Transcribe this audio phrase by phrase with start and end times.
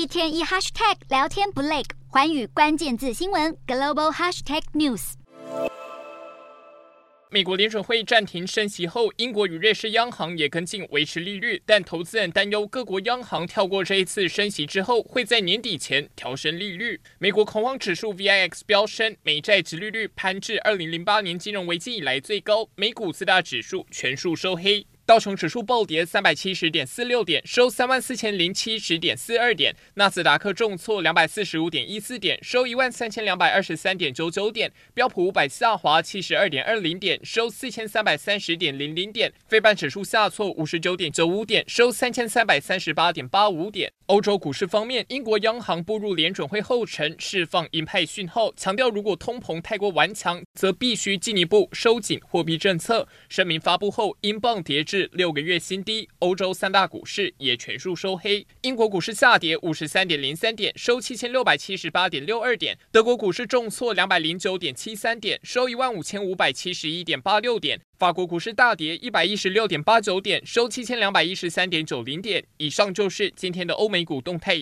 [0.00, 5.12] 一天一 hashtag 聊天不累，寰宇关键字新闻 global hashtag news。
[7.28, 16.98] 美国联准会暂停升息后，英国与瑞士央行也跟进维持利率，但投资人担忧各国央行跳过这一次升息之后，会在年底前调升利率。
[17.18, 24.86] 美国恐慌指数 VIX 飙升，美债殖利率攀至二零零八年金融危机以来最高，美股四大指数全数收黑。
[25.10, 43.92] 道琼指数暴跌三百七十点四六点，收三万四千零七十点四二点；纳斯达克重挫两百四十五点一四点，收一万三千两百二十三点九九点；标普五百下滑七十二点二零点，收四千三百三十点零零点；非半指数下挫五十九点九五点，收三千三百三十八点八五点。
[44.06, 53.08] 欧洲股市方面，英国央行步入联准会后尘，释放鹰派讯号，强调如果通膨太过顽强，则必须进一步收紧货币政策。
[53.28, 58.46] 声明发布后，英镑跌至六个月新低，欧洲三大股市也全数收黑。
[58.62, 62.78] 英国股市下跌五十三点零三点，收七千六百七十八点六二点。
[62.90, 67.80] 德国股市重挫两百零九点七三点，收一万五千五百七十一点八六点。
[67.98, 72.42] 法国股市大跌一百一十六点八九点，收七千两百一十三点九零点。
[72.56, 74.58] 以上就是今天的欧美股动态。